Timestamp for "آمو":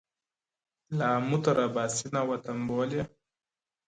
1.17-1.37